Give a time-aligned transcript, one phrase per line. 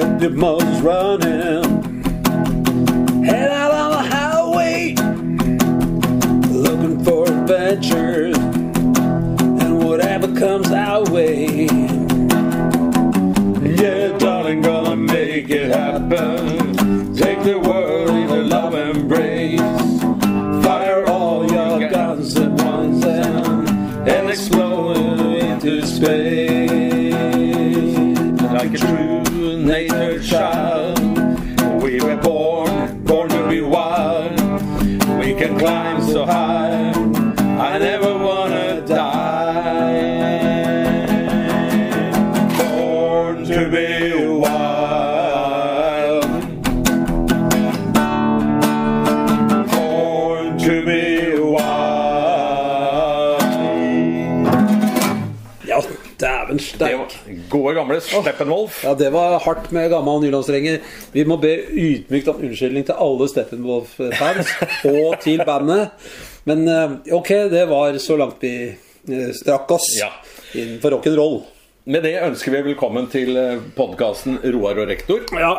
[0.00, 2.04] get the motors running.
[3.24, 4.94] Head out on the highway,
[6.52, 11.66] looking for adventures and whatever comes our way.
[13.82, 17.14] Yeah, darling, gonna make it happen.
[17.14, 19.60] Take the world in a love embrace.
[20.64, 23.68] Fire all your guns at once and,
[24.08, 24.96] and explode
[25.42, 26.47] into space.
[57.58, 58.80] Gode, gamle Steppenwolf.
[58.86, 60.80] Ja, det var hardt med gammel nylandsrenger.
[61.14, 64.54] Vi må be ydmykt om unnskyldning til alle Steppenwolf-fans
[64.94, 65.92] og til bandet.
[66.48, 70.10] Men eh, ok, det var så langt vi eh, strakk oss Ja.
[70.54, 71.40] innenfor rock'n'roll.
[71.88, 73.32] Med det ønsker vi velkommen til
[73.76, 75.22] podkasten Roar og rektor.
[75.36, 75.54] Ja.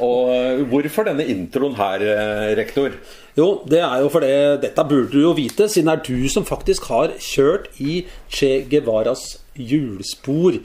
[0.00, 2.94] Og eh, hvorfor denne introen her, eh, rektor?
[3.38, 4.30] Jo, det er jo fordi
[4.62, 8.00] dette burde du jo vite, siden det er du som faktisk har kjørt i
[8.32, 9.22] Che Guevaras
[9.58, 10.58] hjulspor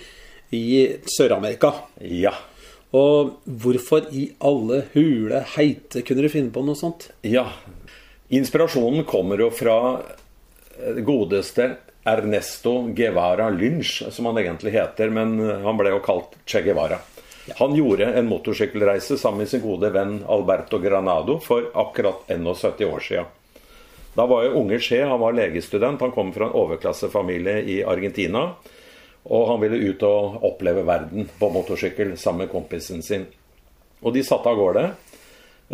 [0.53, 1.71] i Sør-Amerika.
[1.99, 2.33] Ja.
[2.95, 7.09] Og hvorfor i alle hule heite kunne du finne på noe sånt?
[7.25, 7.47] Ja.
[8.33, 11.73] Inspirasjonen kommer jo fra eh, godeste
[12.05, 16.99] Ernesto Guevara Lynch, som han egentlig heter, men han ble jo kalt Che Guevara.
[17.57, 22.99] Han gjorde en motorsykkelreise sammen med sin gode venn Alberto Granado for akkurat 71 år
[22.99, 23.25] siden.
[24.15, 28.53] Da var jo unge Che, han var legestudent, han kom fra en overklassefamilie i Argentina.
[29.25, 33.25] Og han ville ut og oppleve verden på motorsykkel sammen med kompisen sin.
[34.05, 34.83] Og de satte av gårde.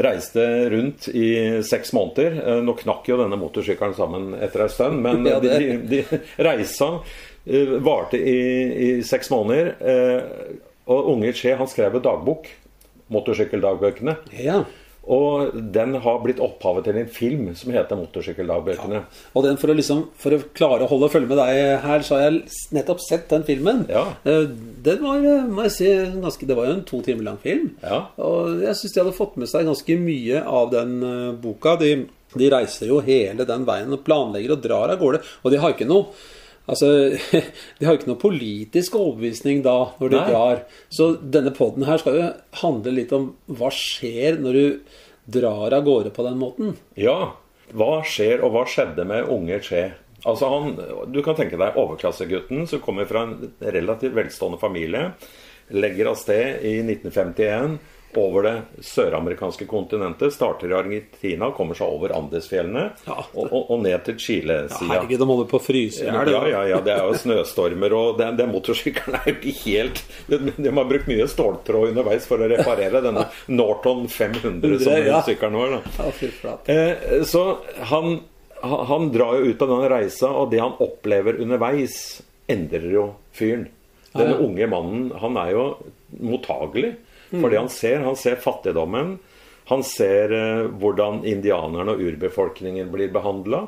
[0.02, 2.38] Reiste rundt i seks måneder.
[2.48, 6.00] Eh, Nå knakk jo denne motorsykkelen sammen etter en stund, men Ja, de, de
[6.40, 6.94] reisa
[7.44, 8.38] eh, varte i,
[8.72, 9.74] i seks måneder.
[9.84, 10.56] eh,
[10.92, 12.48] Og unge Che han skrev dagbok,
[13.12, 14.16] motorsykkeldagbøkene.
[14.40, 14.62] Ja.
[15.10, 19.02] Og den har blitt opphavet til en film som heter 'Motorsykkeldagbøkene'.
[19.36, 22.16] Og den for å, liksom, for å klare å holde følge med deg her, så
[22.16, 23.88] har jeg nettopp sett den filmen.
[23.90, 24.14] Ja.
[24.26, 24.46] Eh,
[24.84, 25.86] Den var, eh, må jeg si,
[26.22, 27.76] ganske, det var jo en to timer lang film.
[27.82, 28.08] Ja.
[28.18, 31.76] Og jeg syns de hadde fått med seg ganske mye av den eh, boka.
[31.80, 32.08] De,
[32.38, 35.22] de reiser jo hele den veien og planlegger og drar av gårde.
[35.44, 36.14] Og de har ikke noe
[36.70, 36.88] Altså,
[37.80, 40.26] De har jo ikke noen politisk overbevisning da, når de Nei.
[40.30, 40.64] drar.
[40.94, 42.28] Så denne poden her skal jo
[42.62, 44.98] handle litt om hva skjer når du
[45.42, 46.76] drar av gårde på den måten.
[47.00, 47.34] Ja,
[47.78, 49.84] hva skjer, og hva skjedde med unge Che?
[50.28, 50.76] Altså han,
[51.10, 55.08] Du kan tenke deg overklassegutten som kommer fra en relativt velstående familie.
[55.74, 57.80] Legger av sted i 1951
[58.20, 60.34] over det søramerikanske kontinentet.
[60.36, 63.18] Starter i Argentina, kommer seg over Andesfjellene Ja.
[63.34, 64.90] og, og, og ned til Chile-sida.
[64.92, 66.32] herregud, de holder på å fryse i Ja, hjel.
[66.34, 70.04] ja, ja, ja, det er jo snøstormer, og den, den motorsykkelen er jo ikke helt
[70.28, 75.22] De, har brukt mye ståltråd underveis for å reparere denne Norton 500 som Ja.
[75.26, 75.78] sykkelen var.
[75.98, 76.12] da
[76.44, 76.58] Ja.
[76.74, 77.58] Eh, så
[77.92, 78.20] han,
[78.62, 83.68] han drar jo ut av denne reisa, og det han opplever underveis, endrer jo fyren.
[84.12, 84.44] Denne Ja, ja.
[84.44, 85.66] unge mannen, han er jo
[86.20, 86.96] mottagelig
[87.32, 88.04] for det han ser.
[88.06, 89.16] Han ser fattigdommen.
[89.72, 93.66] Han ser eh, hvordan indianerne og urbefolkningen blir behandla.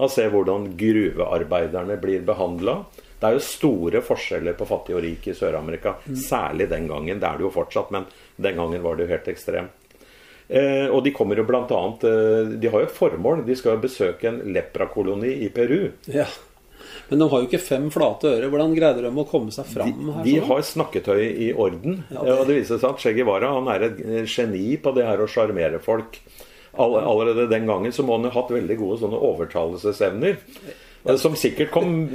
[0.00, 2.80] Han ser hvordan gruvearbeiderne blir behandla.
[3.20, 5.98] Det er jo store forskjeller på fattig og rik i Sør-Amerika.
[6.16, 7.20] Særlig den gangen.
[7.20, 8.06] Det er det jo fortsatt, men
[8.40, 9.76] den gangen var det jo helt ekstremt.
[10.50, 13.44] Eh, og de kommer jo blant annet eh, De har jo et formål.
[13.46, 15.92] De skal jo besøke en leprakoloni i Peru.
[16.10, 16.26] Ja.
[17.10, 18.48] Men de har jo ikke fem flate ører.
[18.50, 20.22] Hvordan greide de å komme seg fram her?
[20.24, 20.46] De sånn?
[20.48, 22.04] har snakketøy i orden.
[22.10, 24.94] Ja, det- Og det viser seg at Che Guevara han er et eh, geni på
[24.94, 26.20] det her å sjarmere folk.
[26.78, 30.36] All, allerede den gangen så må han ha hatt veldig gode sånne overtalelsesevner.
[31.04, 32.08] eh, Som sikkert kom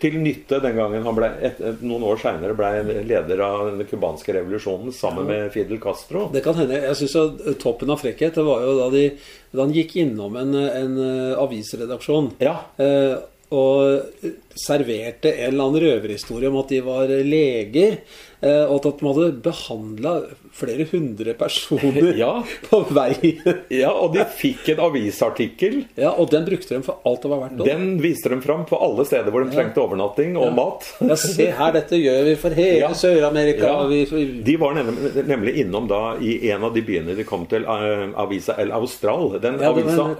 [0.00, 3.86] til nytte den gangen han ble, et, et, noen år seinere ble leder av den
[3.86, 6.28] cubanske revolusjonen sammen med Fidel Castro.
[6.32, 6.80] Det kan hende.
[6.80, 9.04] Jeg syns toppen av frekkhet det var jo da, de,
[9.52, 12.32] da han gikk innom en, en eh, avisredaksjon.
[12.40, 12.56] Ja.
[12.80, 13.18] Eh,
[13.50, 17.98] og serverte en eller annen røverhistorie om at de var leger.
[18.42, 20.12] Eh, Og at de hadde behandla
[20.52, 22.42] flere hundre personer Ja.
[22.68, 23.36] på vei.
[23.70, 25.84] ja, og de fikk en avisartikkel.
[25.96, 27.62] Ja, Og den brukte de for alt det var verdt.
[27.66, 30.88] Den viste de fram på alle steder hvor de trengte overnatting og mat.
[31.06, 32.90] Ja, se her, dette gjør vi for hele Ja.
[32.96, 33.70] Sør-Amerika.
[33.86, 34.02] Ja.
[34.50, 38.06] De var nemlig, nemlig innom da i en av de byene de kom til, eh,
[38.20, 39.38] avisa El Austral.
[39.42, 40.10] Den Ja, avisa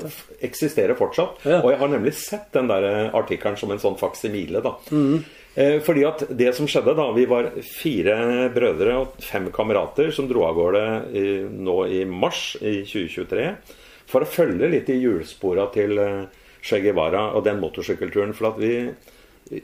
[0.41, 1.43] eksisterer fortsatt.
[1.45, 1.61] Ja.
[1.65, 4.63] Og jeg har nemlig sett den der eh, artikkelen som en sånn faksimile.
[4.65, 4.77] da.
[4.95, 5.21] Mm.
[5.55, 10.29] Eh, fordi at det som skjedde da, Vi var fire brødre og fem kamerater som
[10.31, 13.49] dro av gårde i, nå i mars i 2023
[14.11, 16.29] for å følge litt i hjulspora til eh,
[16.63, 18.35] Che Guevara og den motorsykkelturen.
[18.37, 18.91] For at vi,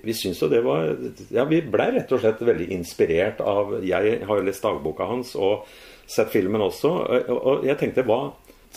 [0.02, 0.94] vi syns jo det var
[1.30, 5.34] Ja, vi blei rett og slett veldig inspirert av Jeg har jo lest dagboka hans
[5.36, 5.68] og
[6.06, 6.90] sett filmen også,
[7.34, 8.20] og jeg tenkte hva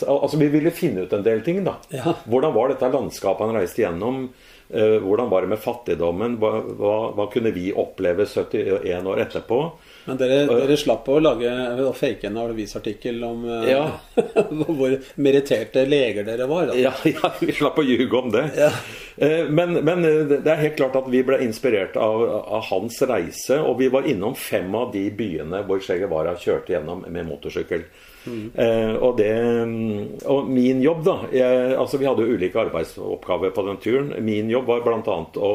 [0.00, 1.58] Altså, Vi ville finne ut en del ting.
[1.64, 1.74] da.
[1.92, 2.14] Ja.
[2.24, 4.30] Hvordan var dette landskapet han reiste gjennom?
[4.72, 6.36] Eh, hvordan var det med fattigdommen?
[6.38, 9.60] Hva, hva, hva kunne vi oppleve 71 år etterpå?
[10.06, 11.50] Men dere, dere slapp å lage
[11.84, 13.84] å fake en avisartikkel om eh, Ja.
[14.78, 16.72] hvor meritterte leger dere var.
[16.78, 18.46] Ja, ja, vi slapp å ljuge om det.
[18.58, 18.70] Ja.
[19.16, 23.02] Eh, Men, men eh, det er helt klart at vi ble inspirert av, av hans
[23.02, 23.60] reise.
[23.60, 27.84] Og vi var innom fem av de byene hvor Che Guevara kjørte gjennom med motorsykkel.
[28.26, 29.30] Eh, og, det,
[29.64, 34.10] mm, og min jobb, da jeg, altså Vi hadde jo ulike arbeidsoppgaver på den turen.
[34.24, 35.16] Min jobb var bl.a.
[35.40, 35.52] å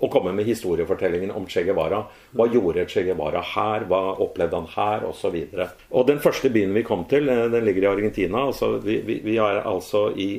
[0.00, 2.04] å komme med historiefortellingen om Che Guevara.
[2.36, 3.84] Hva gjorde Che Guevara her?
[3.90, 5.04] Hva opplevde han her?
[5.08, 5.32] Og så.
[5.90, 8.46] Og den første byen vi kom til, eh, den ligger i Argentina.
[8.46, 10.30] Altså, vi, vi, vi er altså i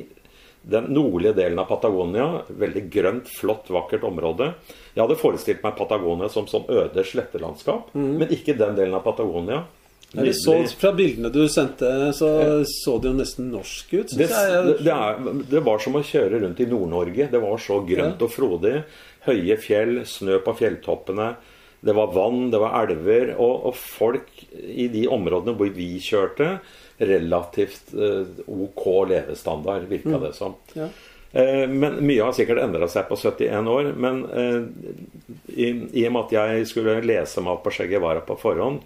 [0.62, 2.26] den nordlige delen av Patagonia.
[2.48, 4.52] Veldig grønt, flott, vakkert område.
[4.94, 9.64] Jeg hadde forestilt meg Patagonia som sånn øde slettelandskap, men ikke den delen av Patagonia.
[10.12, 12.28] Så, fra bildene du sendte, så
[12.68, 14.10] så det jo nesten norsk ut.
[14.12, 17.30] Det, det, er, det var som å kjøre rundt i Nord-Norge.
[17.32, 18.74] Det var så grønt og frodig.
[19.26, 21.34] Høye fjell, snø på fjelltoppene.
[21.82, 23.34] Det var vann, det var elver.
[23.36, 26.56] Og, og folk i de områdene hvor vi kjørte,
[27.02, 30.54] relativt eh, OK levestandard, virka det som.
[30.78, 30.90] Ja.
[31.32, 33.92] Eh, men mye har sikkert endra seg på 71 år.
[33.96, 34.60] Men eh,
[35.54, 35.70] i,
[36.02, 38.82] i og med at jeg skulle lese meg opp på Che Guevara på forhånd,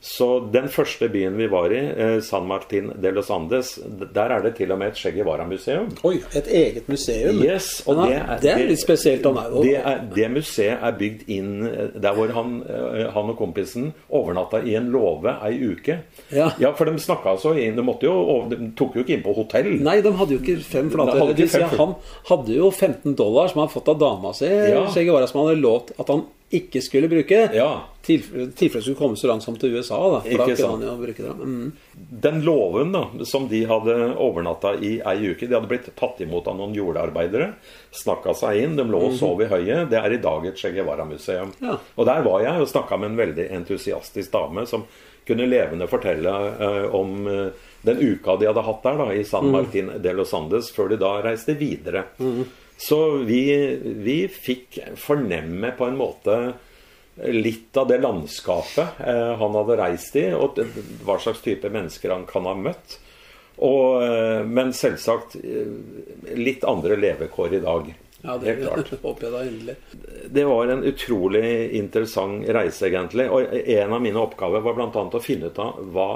[0.00, 3.72] så den første byen vi var i, eh, San Martin de los Andes,
[4.14, 5.88] der er det til og med et Che Guevara-museum.
[6.04, 7.42] Oi, et eget museum.
[7.42, 9.26] Yes, og det er, det er litt spesielt.
[9.26, 13.34] Han er det, er, det museet er bygd inn eh, der hvor han, eh, han
[13.34, 15.98] og kompisen overnatta i en låve ei uke.
[16.30, 16.52] Ja.
[16.78, 19.74] for de snakka så inn De, måtte jo, de tok jo ikke inn på hotell.
[19.82, 21.34] Nei, de hadde jo ikke fem flater.
[21.48, 21.94] fem han
[22.30, 24.86] hadde jo 15 dollar som han hadde fått av dama si, Ja.
[24.94, 27.38] Che Guevara, som han hadde lovt at han ikke skulle bruke.
[27.52, 27.70] Ja.
[28.02, 30.20] Tilfelle skulle komme så langt som til USA, da.
[30.24, 31.32] For Ikke da kunne han jo bruke det.
[31.36, 31.72] Mm.
[32.24, 36.48] Den låven da, som de hadde overnatta i ei uke De hadde blitt tatt imot
[36.48, 37.50] av noen jordarbeidere.
[37.92, 38.78] Snakka seg inn.
[38.78, 39.90] De lå og sov i høyet.
[39.92, 41.52] Det er i dag et Che Guevara-museum.
[41.60, 41.76] Ja.
[41.96, 44.86] Og der var jeg og snakka med en veldig entusiastisk dame som
[45.28, 49.50] kunne levende fortelle uh, om uh, den uka de hadde hatt der da, i San
[49.52, 52.06] Martin de los Andes, før de da reiste videre.
[52.78, 53.42] Så vi,
[53.82, 56.38] vi fikk fornemme på en måte
[57.26, 60.60] litt av det landskapet eh, han hadde reist i, og
[61.02, 63.00] hva slags type mennesker han kan ha møtt.
[63.58, 65.72] Og, eh, men selvsagt eh,
[66.38, 67.90] litt andre levekår i dag.
[68.22, 68.92] Ja, det Helt klart.
[69.06, 69.76] håper jeg da endelig.
[70.38, 71.46] Det var en utrolig
[71.78, 73.26] interessant reise, egentlig.
[73.30, 75.06] Og en av mine oppgaver var bl.a.
[75.10, 76.10] å finne ut av hva,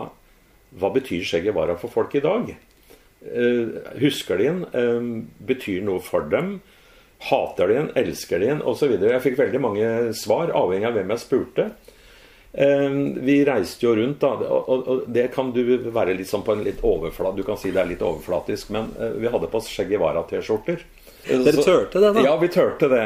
[0.78, 2.54] hva betyr skjegget vara for folk i dag.
[3.22, 3.66] Eh,
[4.00, 4.64] husker de den?
[4.72, 6.60] Eh, betyr noe for dem?
[7.18, 7.90] Hater de den?
[7.94, 8.62] Elsker de den?
[8.62, 8.96] Osv.
[8.98, 11.68] Jeg fikk veldig mange svar, avhengig av hvem jeg spurte.
[12.52, 12.88] Eh,
[13.22, 16.82] vi reiste jo rundt, da, og, det kan du være litt sånn på en litt
[16.84, 18.90] overflat Du kan si det er litt overflatisk, men
[19.22, 20.82] vi hadde på oss Che Guevara-T-skjorter.
[21.22, 22.24] Dere turte det, da?
[22.26, 23.04] Ja, vi turte det.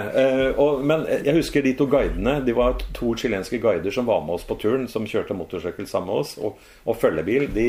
[0.88, 2.38] Men jeg husker de to guidene.
[2.46, 6.08] De var to chilenske guider som var med oss på turen, som kjørte motorsykkel sammen
[6.14, 6.56] med oss, og,
[6.88, 7.44] og følgebil.
[7.52, 7.68] De,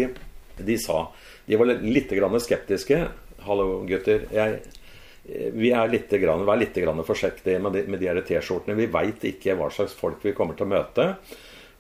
[0.66, 1.08] de sa
[1.48, 3.08] De var litt grann skeptiske.
[3.44, 4.26] 'Hallo, gutter.
[4.34, 4.60] Jeg,
[5.56, 8.76] vi er litt, grann, vær litt grann forsiktige med de, med de T-skjortene.
[8.76, 11.08] Vi veit ikke hva slags folk vi kommer til å møte.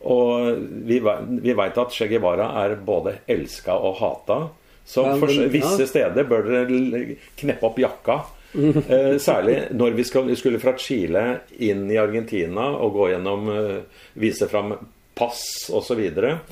[0.07, 4.39] Og vi, vi veit at Che Guevara er både elska og hata.
[4.87, 8.23] Så for visse steder bør dere kneppe opp jakka.
[8.57, 11.23] Eh, særlig når vi skal, vi skulle fra Chile
[11.67, 14.71] inn i Argentina og gå gjennom eh, Vise fram
[15.17, 15.41] pass
[15.73, 16.01] osv.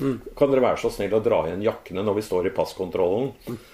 [0.02, 0.18] Mm.
[0.36, 3.32] Kan dere være så snill å dra igjen jakkene når vi står i passkontrollen?
[3.46, 3.64] Mm.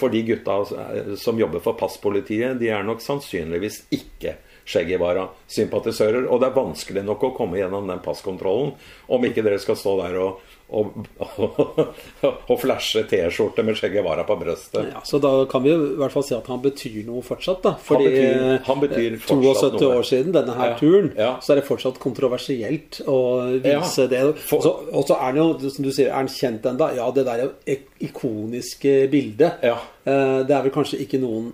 [0.00, 4.38] for de gutta eh, som jobber for passpolitiet, de er nok sannsynligvis ikke
[4.70, 6.28] Che Guevara-sympatisører.
[6.30, 8.72] Og det er vanskelig nok å komme gjennom den passkontrollen
[9.10, 10.92] om ikke dere skal stå der og, og,
[12.50, 14.92] og flashe T-skjorte med Che Guevara på brøstet.
[14.92, 17.72] Ja, så da kan vi i hvert fall si at han betyr noe fortsatt, da.
[17.82, 19.98] Fordi betyr- han betyr eh, fortsatt 72 noe.
[19.98, 21.30] år siden denne her Ja, turen, ja.
[21.42, 23.18] så er det fortsatt kontroversielt å
[23.64, 24.22] vise det.
[24.46, 24.62] for-
[24.92, 26.94] Og så- er han jo, som du sier, er han kjent ennå?
[26.96, 29.58] Ja, det der ik- ikoniske bildet.
[29.62, 29.78] Ja.
[30.06, 31.52] Eh, Det er vel kanskje ikke noen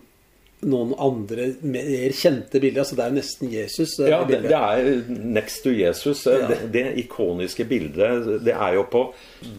[0.64, 2.80] noen andre mer kjente bilder.
[2.82, 3.94] Altså det er jo nesten Jesus.
[4.00, 6.24] Ja, det, det er next to Jesus.
[6.26, 6.46] Ja.
[6.48, 9.02] Det, det ikoniske bildet, det er jo på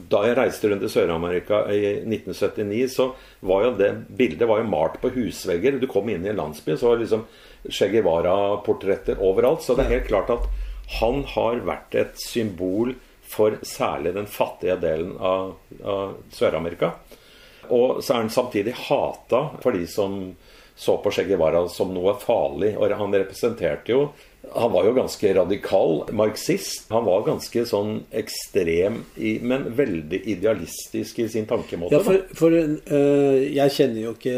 [0.09, 3.11] Da jeg reiste rundt i Sør-Amerika i 1979, så
[3.45, 5.77] var jo det bildet var jo malt på husvegger.
[5.77, 7.27] Du kom inn i en landsby, så var det liksom
[7.67, 9.61] Che Guevara-portretter overalt.
[9.65, 10.49] Så det er helt klart at
[10.97, 12.95] han har vært et symbol
[13.27, 16.93] for særlig den fattige delen av, av Sør-Amerika.
[17.75, 20.21] Og så er han samtidig hata for de som
[20.77, 22.75] så på Che Guevara som noe farlig.
[22.77, 24.03] Og han representerte jo
[24.55, 26.87] Han var jo ganske radikal marxist.
[26.93, 31.95] Han var ganske sånn ekstrem, i, men veldig idealistisk i sin tankemåte.
[31.95, 34.35] Ja, for, for uh, jeg kjenner jo ikke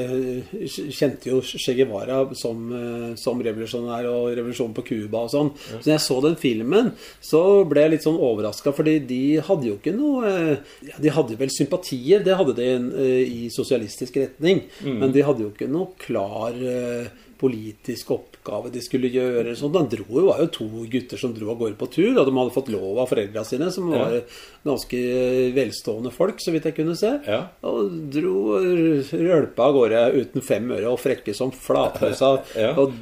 [0.96, 5.54] Kjente jo Che Guevara som, uh, som revolusjonær og revolusjonen på Cuba og sånn.
[5.70, 6.92] Så når jeg så den filmen,
[7.24, 11.14] så ble jeg litt sånn overraska, fordi de hadde jo ikke noe uh, ja, De
[11.14, 15.68] hadde vel sympatier, det hadde de eh, i sosialistisk retning, men de hadde jo ikke
[15.72, 19.56] noe klar politisk politisk oppgave de skulle gjøre.
[19.56, 19.72] Sånn.
[19.76, 22.32] De dro, jo- var jo to gutter som dro av gårde på tur, og de
[22.38, 23.98] hadde fått lov av foreldra sine, som Ja.
[24.06, 24.22] var
[24.66, 27.20] ganske velstående folk, så vidt jeg kunne se.
[27.28, 27.48] Ja.
[27.64, 32.74] Og dro rølpa av gårde uten fem øre og frekke som flatløsa Ja.
[32.80, 32.94] og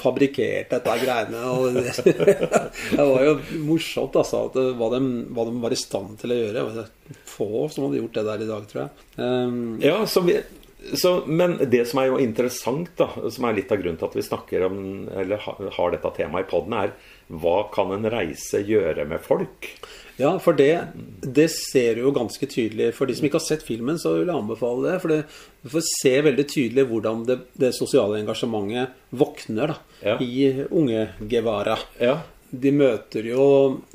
[0.00, 1.44] fabrikkerte dette greiene.
[1.54, 1.94] Og det,
[2.96, 5.00] det var jo morsomt, altså, at hva, de,
[5.34, 6.52] hva de var i stand til å gjøre.
[6.54, 6.92] Det var
[7.34, 8.90] få som hadde gjort det der i dag, tror jeg.
[9.18, 10.38] Um, Ja, så vi,
[10.98, 14.16] så, men det som er jo interessant, da, som er litt av grunnen til at
[14.18, 16.92] vi snakker om Eller har dette temaet i poden, er
[17.32, 19.70] hva kan en reise gjøre med folk?
[20.20, 20.68] Ja, for det,
[21.24, 22.92] det ser du jo ganske tydelig.
[22.94, 24.98] For de som ikke har sett filmen, så vil jeg anbefale det.
[25.02, 25.16] For det,
[25.64, 30.18] du får se veldig tydelig hvordan det, det sosiale engasjementet våkner da, Ja.
[30.22, 31.78] i unge Guevara.
[31.98, 32.20] Ja,
[32.60, 33.44] De møter jo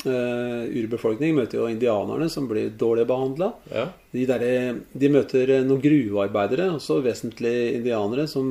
[0.05, 3.53] uh, urbefolkning, møter jo indianerne som blir dårlig behandla.
[3.73, 3.87] ja.
[4.11, 8.47] De, de møter eh, noen gruvearbeidere, også vesentlig indianere, som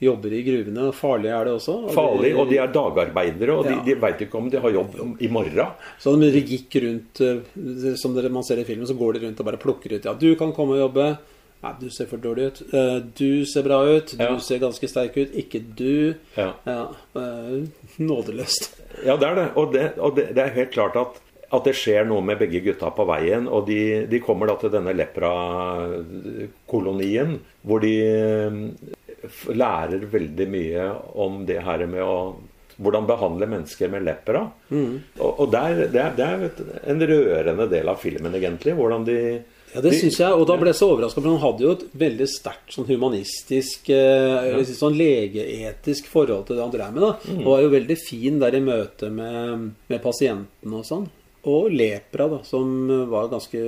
[0.00, 0.86] jobber i gruvene.
[0.96, 1.74] Farlig er det også.
[1.84, 3.82] Og Farlig, og de er dagarbeidere, og de, Ja.
[3.90, 5.68] de veit ikke om de har jobb i morgen.
[6.00, 9.50] Så de gikk rundt, eh, som man ser i filmen, så går de rundt og
[9.50, 10.04] bare plukker ut.
[10.08, 11.18] Ja, du kan komme og jobbe.
[11.62, 12.62] Nei, du ser for dårlig ut.
[12.74, 14.16] Eh, Du ser bra ut.
[14.16, 14.38] Du Ja.
[14.38, 15.30] ser ganske sterk ut.
[15.36, 16.14] Ikke du.
[16.36, 16.54] Ja.
[16.66, 17.68] Ja, eh,
[18.00, 18.80] nådeløst.
[19.06, 19.48] Ja, det er det.
[19.58, 21.12] Og det, og det, det er helt klart at,
[21.52, 23.44] at det skjer noe med begge gutta på veien.
[23.50, 23.80] Og de,
[24.10, 27.30] de kommer da til denne lepra-kolonien,
[27.66, 27.94] hvor de
[29.54, 30.84] lærer veldig mye
[31.22, 32.34] om det her med å
[32.82, 34.50] hvordan behandle mennesker med lepra.
[35.20, 36.38] Og, og der, det, er, det er
[36.90, 38.72] en rørende del av filmen, egentlig.
[38.78, 39.18] Hvordan de
[39.74, 40.32] Ja, det de- syns jeg.
[40.32, 43.88] Og da ble jeg så overraska, for han hadde jo et veldig sterkt sånn humanistisk,
[43.88, 47.02] eh, eller sånn legeetisk forhold til det han drev med.
[47.02, 47.12] da.
[47.32, 47.38] Mm.
[47.40, 51.08] Og var jo veldig fin der i møte med, med pasientene og sånn.
[51.42, 53.58] Og lepra, da, som var ganske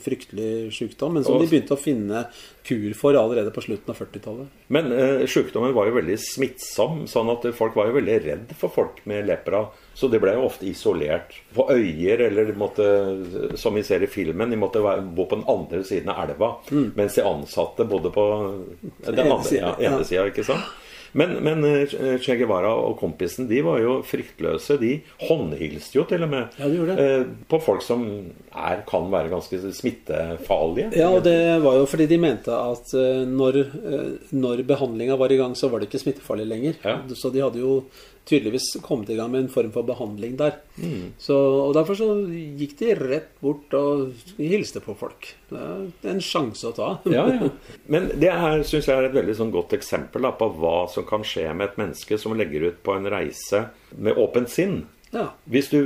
[0.00, 2.22] fryktelig sykdom, men som de begynte å finne
[2.64, 4.54] kur for allerede på slutten av 40-tallet.
[4.72, 8.72] Men eh, sykdommen var jo veldig smittsom, sånn at folk var jo veldig redd for
[8.72, 9.66] folk med lepra.
[9.92, 12.88] Så de ble jo ofte isolert på øyer, eller de måtte,
[13.60, 16.54] som vi ser i filmen, de måtte bo på den andre siden av elva.
[16.72, 18.26] Mens de ansatte bodde på
[19.04, 20.72] den andre ja, ene sida, ikke sant?
[21.14, 24.76] Men, men eh, Che Guevara og kompisen de var jo fryktløse.
[24.80, 24.96] De
[25.28, 26.96] håndhilste jo til og med Ja, de det.
[26.98, 28.02] eh, på folk som
[28.54, 30.90] er, kan være ganske smittefarlige.
[30.98, 33.60] Ja, og det var jo fordi de mente at eh, når,
[34.34, 36.80] når behandlinga var i gang, så var det ikke smittefarlig lenger.
[36.84, 36.98] Ja.
[37.14, 37.78] Så de hadde jo
[38.24, 40.56] tydeligvis kommet i gang med en form for behandling der.
[40.76, 41.12] Mm.
[41.20, 42.08] Så, og derfor så
[42.58, 45.28] gikk de rett bort og hilste på folk.
[45.50, 46.90] Det er en sjanse å ta.
[47.10, 47.50] Ja, ja.
[47.92, 51.06] Men det her syns jeg er et veldig sånn godt eksempel da, på hva som
[51.08, 54.82] kan skje med et menneske som legger ut på en reise med åpent sinn.
[55.14, 55.28] Ja.
[55.46, 55.78] Hvis du,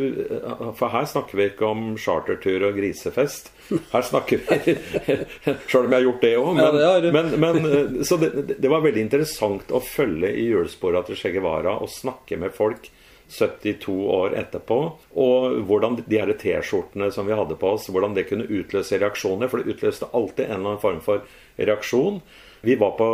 [0.79, 3.51] For her snakker vi ikke om chartertur og grisefest.
[3.93, 4.77] Her snakker vi
[5.69, 6.53] Sjøl om jeg har gjort det òg.
[6.57, 11.05] Men, Ja, det men, men, så det, det var veldig interessant å følge i hjulsporene
[11.09, 12.89] til Che Guevara og snakke med folk
[13.29, 14.79] 72 år etterpå.
[15.21, 19.53] Og hvordan de her T-skjortene som vi hadde på oss, hvordan det kunne utløse reaksjoner.
[19.53, 21.29] For det utløste alltid en eller annen form for
[21.61, 22.23] reaksjon.
[22.65, 23.09] Vi var på,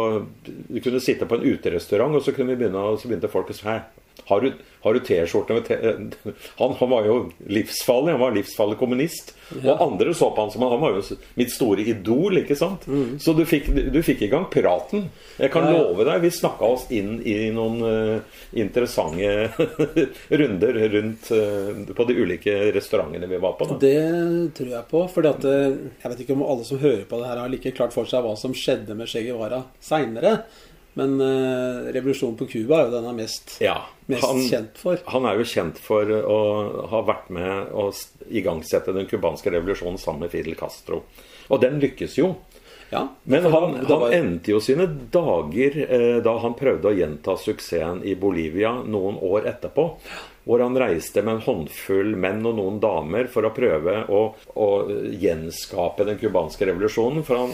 [0.47, 3.57] vi kunne sitte på en uterestaurant, og så, kunne vi begynne, så begynte folk å
[3.57, 3.83] si Hæ,
[4.25, 5.57] har du, du T-skjorte
[6.59, 7.17] han, han var jo
[7.51, 8.15] livsfarlig.
[8.15, 9.35] Han var livsfarlig kommunist.
[9.61, 12.87] Og andre så på han som han var jo mitt store idol, ikke sant?
[13.21, 15.09] Så du fikk, du fikk i gang praten.
[15.37, 15.83] Jeg kan Ja, ja.
[15.83, 19.51] love deg, vi snakka oss inn i noen uh, interessante
[20.41, 23.69] runder rundt uh, på de ulike restaurantene vi var på.
[23.75, 23.81] Da.
[23.83, 25.05] Det tror jeg på.
[25.15, 27.93] For eh, Jeg vet ikke om alle som hører på det her, har like klart
[27.97, 30.39] for seg hva som skjedde med Che Guevara seinere.
[30.95, 34.77] Men uh, revolusjonen på Cuba er jo den han er mest, Ja, mest han, kjent
[34.79, 35.01] for.
[35.11, 36.37] han er jo kjent for å
[36.93, 37.89] ha vært med å
[38.31, 41.01] igangsette den cubanske revolusjonen sammen med Fidel Castro.
[41.51, 42.35] Og den lykkes jo.
[42.93, 47.35] Ja, Men han, han, var- endte jo sine dager eh, da han prøvde å gjenta
[47.43, 49.89] suksessen i Bolivia noen år etterpå.
[50.45, 54.23] Hvor han reiste med en håndfull menn og noen damer for å prøve å,
[54.61, 54.69] å
[55.25, 57.23] gjenskape den cubanske revolusjonen.
[57.25, 57.53] For han,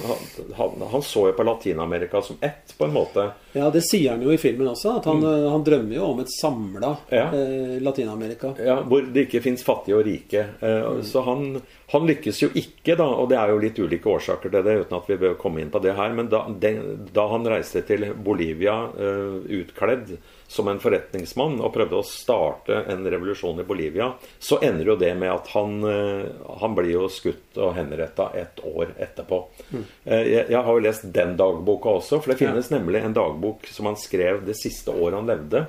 [0.59, 3.28] han, han så jo på Latin-Amerika som ett, på en måte.
[3.52, 4.97] Ja, det sier han jo i filmen også.
[5.00, 5.47] At han, mm.
[5.54, 6.97] han drømmer jo om et samla Mm.
[7.14, 7.25] Ja.
[7.35, 8.50] eh, Latin-Amerika.
[8.64, 10.44] Ja, Hvor det ikke fins fattige og rike.
[10.61, 11.61] Eh, Så han,
[11.92, 14.97] han lykkes jo ikke, da, og det er jo litt ulike årsaker til det, uten
[14.99, 16.12] at vi bør komme inn på det her.
[16.16, 20.16] Men da, den, da han reiste til Bolivia eh, utkledd
[20.50, 25.13] som en forretningsmann og prøvde å starte en revolusjon i Bolivia, så ender jo det
[25.19, 26.25] med at han, eh,
[26.63, 29.41] han blir jo skutt og henretta et år etterpå.
[29.71, 29.85] Mm.
[30.05, 33.91] Jeg, jeg har jo lest den dagboka også, for det finnes nemlig en dagbok som
[33.91, 35.65] han skrev det siste året han levde.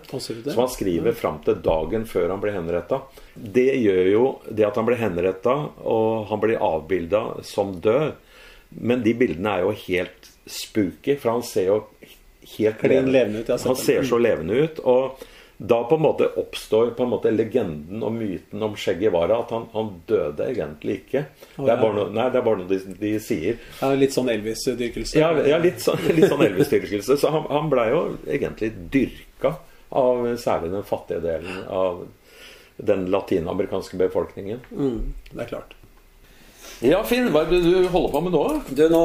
[0.53, 3.01] Som han skriver fram til dagen før han ble henretta.
[3.34, 8.12] Det gjør jo det at han ble henretta, og han blir avbilda som død.
[8.82, 11.80] Men de bildene er jo helt spooky, for han ser jo
[12.58, 14.80] helt levende ut, Han ser så levende ut.
[14.80, 15.24] Og
[15.62, 19.51] da på en måte oppstår på en måte legenden og myten om Che Guevara at
[19.53, 21.22] han, han døde egentlig ikke.
[21.53, 21.82] Å, Det er ja.
[21.84, 23.60] bare noe, nei, det er bare noe de, de sier.
[23.77, 25.20] Ja, litt sånn Elvis-dyrkelse.
[25.22, 27.20] Ja, ja litt sånn, sånn Elvis-dyrkelse.
[27.22, 29.53] Så han, han blei jo egentlig dyrka
[30.01, 32.01] av særlig den fattige delen av
[32.82, 34.63] den latinamerikanske befolkningen.
[34.74, 35.77] Mm, det er klart.
[36.82, 38.44] Ja, Finn, hva er det du holder på med nå?
[38.74, 39.01] Du, nå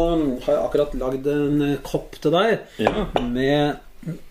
[0.47, 3.05] har jeg akkurat lagd en kopp til deg Ja.
[3.21, 3.83] med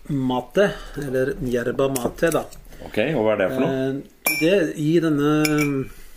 [0.08, 0.70] mate,
[1.06, 2.44] eller yerba mate, da.
[2.86, 3.86] Ok, og hva er det for noe?
[3.88, 5.28] Eh, Det, I denne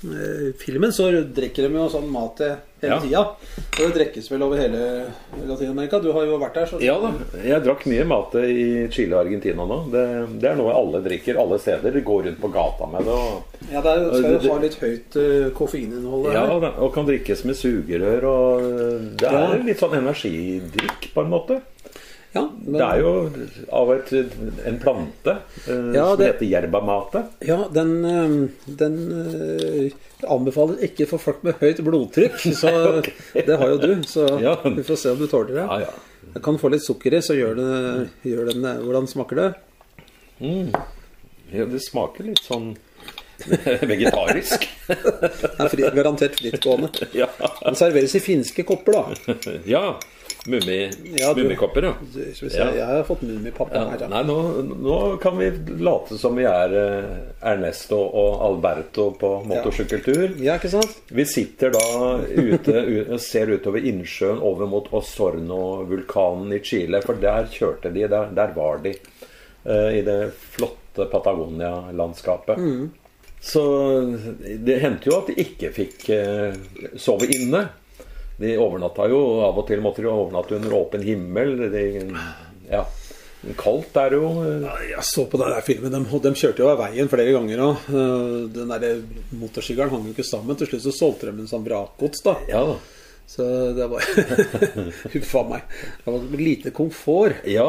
[0.04, 2.48] eh, filmen så drikker de jo sånn mate
[2.82, 2.98] hele Ja.
[3.04, 3.22] tida.
[3.22, 4.82] Og det drikkes vel over hele
[5.48, 6.00] Latin-Amerika.
[6.02, 7.12] Du har jo vært der, så Ja da,
[7.44, 9.78] jeg drakk mye mate i Chile og Argentina nå.
[9.92, 10.04] Det,
[10.42, 11.92] det er noe alle drikker alle steder.
[11.94, 13.18] De går rundt på gata med det.
[13.18, 16.32] Og, Ja, det er, skal du ha litt høyt uh, koffeininnhold.
[16.34, 16.72] ja, her.
[16.80, 18.24] og kan drikkes med sugerør.
[18.24, 18.62] Og
[19.20, 19.64] det er Ja.
[19.64, 21.62] litt sånn energidrikk på en måte.
[22.34, 23.12] Ja, men, Det er jo
[23.74, 24.12] av et,
[24.70, 25.34] en plante
[25.68, 28.36] eh, Ja, som det- heter jerbamate Ja, den, eh,
[28.82, 32.38] den uh, anbefaler ikke for folk med høyt blodtrykk.
[32.62, 32.70] Så
[33.34, 33.94] det har jo du.
[34.06, 34.56] Så Ja.
[34.64, 35.66] vi får se om du tåler det.
[35.66, 35.94] Ja, ja.
[36.36, 39.50] Jeg kan få litt sukker i, så gjør, det, gjør den eh, Hvordan smaker det?
[40.40, 42.76] ja det smaker litt sånn
[43.90, 44.68] vegetarisk.
[44.90, 46.90] Det er fri, garantert frittgående.
[47.16, 47.28] ja.
[47.64, 49.36] Den serveres i finske kopper, da.
[49.66, 49.84] ja.
[50.48, 51.94] Mummikopper, ja.
[52.14, 52.68] Du, Skal Ja.
[52.74, 54.08] jeg har fått mummipappa Ja.
[54.08, 54.38] Nei, nå,
[54.80, 55.50] nå kan vi
[55.84, 57.18] late som vi er eh,
[57.52, 60.38] Ernesto og Alberto på motorsykkeltur.
[60.42, 60.96] Ja, ikke sant?
[61.12, 61.84] Vi sitter da
[62.24, 62.78] ute
[63.12, 67.02] og ser utover innsjøen over mot Osorno-vulkanen i Chile.
[67.06, 68.96] For der kjørte de, der, der var de.
[69.66, 72.58] eh, I det flotte Patagonia-landskapet.
[73.42, 73.62] Så
[74.60, 76.56] det hendte jo at de ikke fikk eh,
[77.00, 77.68] sove inne.
[78.40, 81.58] De overnatta jo Av og til måtte de overnatte under åpen himmel.
[81.74, 81.84] De,
[82.72, 82.86] ja.
[83.60, 84.30] Kaldt er det jo.
[84.44, 85.92] eh, Jeg så på den der filmen.
[85.96, 87.90] De, de kjørte jo av veien flere ganger òg.
[88.56, 89.04] Den der
[89.40, 90.58] motorsykkelen hang jo ikke sammen.
[90.60, 92.36] Til slutt så solgte de en sånn vrakgods, da.
[92.52, 92.64] Ja.
[93.30, 93.46] Så
[93.78, 94.02] det var
[95.14, 95.62] Huff a meg.
[96.02, 97.44] Det var lite komfort.
[97.48, 97.68] Ja.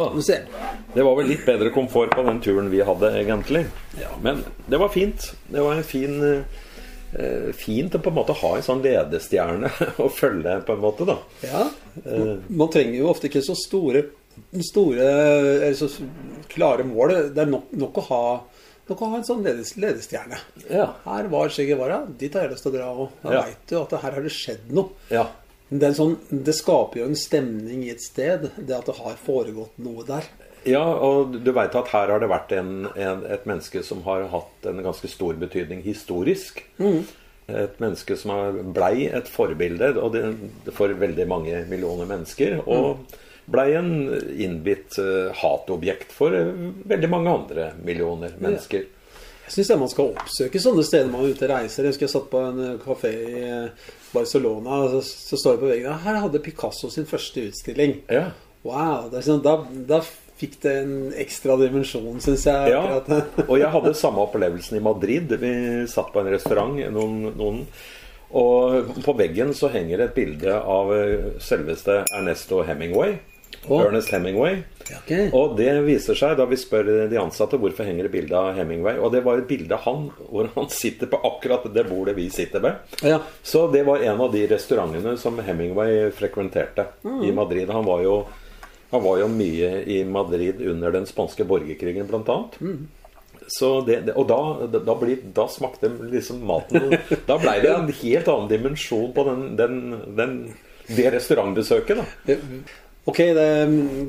[0.95, 3.67] Det var vel litt bedre komfort på den turen vi hadde, egentlig.
[4.01, 4.09] Ja.
[4.25, 4.41] Men
[4.73, 5.33] det var fint.
[5.53, 6.61] Det var en fin eh,
[7.59, 9.71] Fint å på en måte ha en sånn ledestjerne
[10.05, 11.17] å følge, på en måte, da.
[11.43, 11.65] Ja.
[12.49, 14.05] Man trenger jo ofte ikke så store,
[14.63, 15.09] store
[15.67, 15.89] eller så
[16.53, 17.17] klare mål.
[17.35, 18.23] Det er nok, nok å ha
[18.91, 20.39] nok å ha en sånn ledes, ledestjerne.
[20.67, 20.89] Ja.
[21.05, 22.01] Her var Che Guevara.
[22.19, 22.89] Dit har jeg lyst til å dra.
[22.91, 23.43] Og da Ja.
[23.47, 24.91] vet du at her har det skjedd noe.
[25.11, 25.29] ja.
[25.71, 29.77] Det, sånn, det skaper jo en stemning i et sted, det at det har foregått
[29.79, 30.27] noe der.
[30.69, 34.27] Ja, og du veit at her har det vært en, en, et menneske som har
[34.33, 36.63] hatt en ganske stor betydning historisk.
[37.51, 40.23] Et menneske som blei et forbilde og det,
[40.77, 42.61] for veldig mange millioner mennesker.
[42.67, 43.07] Og
[43.51, 43.93] blei en
[44.37, 46.53] innbitt eh, hatobjekt for eh,
[46.91, 48.85] veldig mange andre millioner mennesker.
[49.51, 51.83] Jeg syns man skal oppsøke sånne steder man er ute og reiser.
[51.83, 53.43] Jeg husker jeg satt på en eh, kafé i
[54.13, 57.99] Barcelona, og så, så står det på veggen Her hadde Picasso sin første utstilling.
[58.13, 58.29] Ja.
[58.63, 59.09] Wow!
[59.11, 59.57] Det er sånn, da,
[59.89, 60.03] da
[60.41, 62.75] fikk det en ekstra dimensjon, syns jeg.
[62.75, 63.01] Ja,
[63.51, 65.33] og jeg hadde samme opplevelsen i Madrid.
[65.41, 65.55] Vi
[65.91, 67.65] satt på en restaurant, noen, noen
[68.31, 73.17] og på veggen så henger et bilde av eh, selveste Ernesto Hemingway.
[73.69, 73.83] Oh.
[73.83, 74.63] Ernest Hemingway.
[75.03, 75.29] Okay.
[75.37, 78.97] Og det viser seg da vi spør de ansatte hvorfor henger det bilde av Hemingway.
[79.03, 82.29] Og det var et bilde av han hvor han sitter på akkurat det bordet vi
[82.33, 82.97] sitter ved.
[83.05, 83.21] Ja.
[83.43, 86.87] Så det var en av de restaurantene som Hemingway frekventerte
[87.27, 87.71] i Madrid.
[87.71, 88.17] Han var jo,
[88.91, 92.59] han var jo mye i Madrid under den spanske borgerkrigen, blant annet.
[93.51, 94.41] Så det, det, og da,
[94.79, 96.93] da, ble, da smakte liksom maten
[97.29, 99.81] Da blei det en helt annen dimensjon på den, den,
[100.19, 100.37] den
[100.91, 102.37] det restaurantbesøket, da.
[103.09, 103.49] Ok, det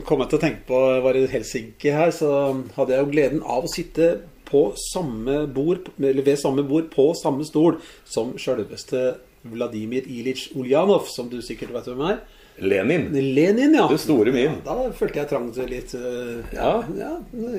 [0.05, 2.31] kom jeg til å tenke på var i Helsinki her, så
[2.75, 4.11] hadde jeg jo gleden av å sitte
[4.49, 9.13] på samme bord, eller ved samme bord på samme stol som sjølveste
[9.47, 12.19] Vladimir Ilic Ulyanov, som du sikkert vet hvem er.
[12.61, 13.07] Lenin.
[13.35, 13.87] Lenin, ja.
[13.89, 14.43] Det store min.
[14.65, 16.73] Ja, da følte jeg trang til litt uh, Ja.
[16.93, 17.11] ja.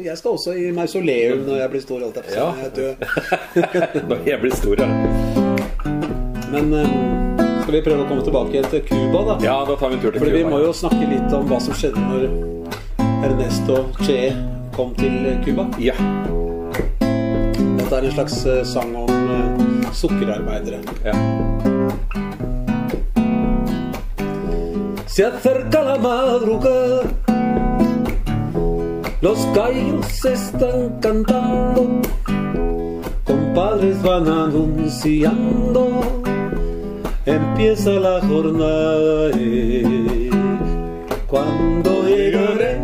[0.05, 2.05] Jeg skal også i mausoleum når jeg blir stor.
[2.07, 2.53] Alt jeg, Ja.
[2.63, 2.95] jeg er.
[4.09, 4.87] Når jeg blir stor, ja.
[6.53, 6.95] Men um,
[7.65, 9.37] skal vi prøve å komme tilbake til Cuba, da?
[9.43, 11.59] Ja, da tar vi en tur til Fordi vi må jo snakke litt om hva
[11.65, 12.29] som skjedde når
[13.27, 14.21] Ernesto Che
[14.77, 15.67] kom til Cuba.
[15.83, 15.97] Ja.
[17.03, 20.79] Dette er en slags eh, sang om uh, sukkerarbeidere.
[21.05, 21.17] ja.
[25.15, 27.03] Se acerca la madrugada,
[29.21, 32.01] los gallos están cantando,
[33.23, 36.01] compadres van anunciando,
[37.27, 39.33] empieza la jornada.
[39.37, 40.31] eh.
[41.27, 42.81] Cuando llegaré,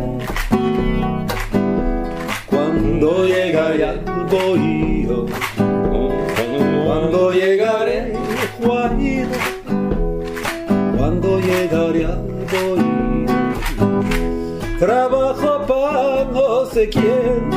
[2.45, 5.25] cuando llegaré al bohío,
[6.85, 7.88] cuando llegaré,
[11.09, 13.25] cuando llegaré al bohío.
[14.77, 17.49] Trabajo para no sé quién,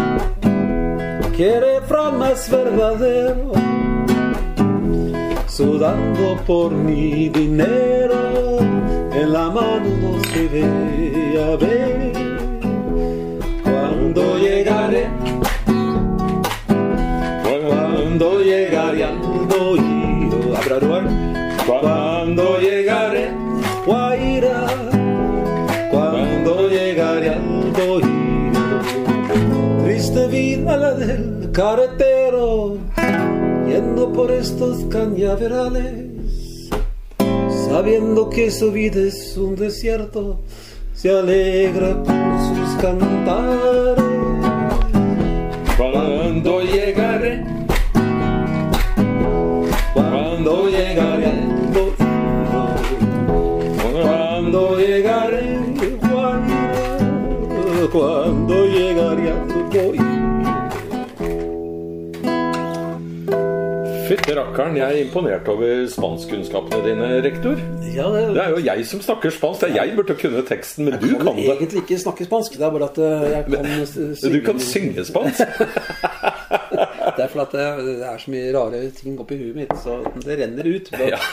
[1.37, 3.53] quiere Fran más verdadero,
[5.47, 8.59] sudando por mi dinero,
[9.21, 10.67] en la mano no se ve
[11.39, 12.13] a ver.
[13.65, 15.09] Cuando llegaré,
[17.45, 21.33] cuando llegaré al bohío, habrá lugar.
[21.67, 22.82] Cuando llegaré,
[25.91, 28.23] Cuando llegaré al bohío.
[29.85, 32.79] Triste vida la del carretero,
[33.67, 36.71] yendo por estos cañaverales,
[37.69, 40.41] sabiendo que su vida es un desierto,
[40.95, 44.05] se alegra con sus cantares.
[45.77, 47.32] Cuando llegaré,
[57.93, 59.99] cuando llegaría tu boy.
[64.09, 67.61] Fytti rakkeren, jeg er imponert over spanskkunnskapene dine, rektor.
[67.95, 69.61] Ja, det, Det er jo jeg som snakker spansk.
[69.61, 71.47] Det er jeg burde kunne teksten, men du jeg kan kan det.
[71.55, 72.59] egentlig ikke snakke spansk.
[72.59, 75.41] Det er bare at eh, jeg kan synge Du kan synge spansk.
[77.41, 80.93] At det, det er så mye rare ting oppi huet mitt, så det renner ut.
[81.03, 81.19] Ja.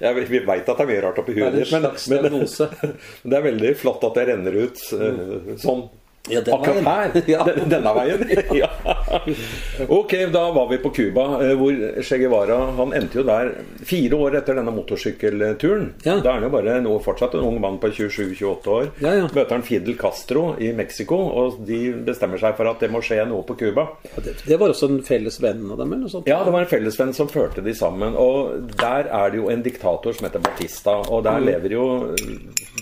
[0.00, 0.12] Ja.
[0.14, 2.08] Vi veit at det er mye rart oppi huet ditt, men, slags
[3.22, 5.58] men det er veldig flott at det renner ut mm.
[5.60, 5.84] sånn.
[6.28, 7.22] Ja, den Akkurat her.
[7.26, 7.44] Ja.
[7.44, 8.26] Denne veien.
[8.60, 8.68] Ja.
[9.88, 13.52] Ok, da var vi på Cuba, eh, hvor Che Guevara Han endte jo der
[13.84, 15.92] fire år etter denne motorsykkelturen.
[16.04, 16.18] Ja.
[16.20, 18.90] Da er han jo bare nå fortsatt en ung mann på 27-28 år.
[19.00, 19.28] Ja, ja.
[19.34, 23.22] Møter han Fidel Castro i Mexico, og de bestemmer seg for at det må skje
[23.28, 23.88] noe på Cuba.
[24.16, 26.28] Det, det var også en felles venn av dem, eller sånt?
[26.30, 28.16] Ja, det var en felles venn som førte de sammen.
[28.18, 31.00] Og der er det jo en diktator som heter Batista.
[31.08, 31.86] Og der lever jo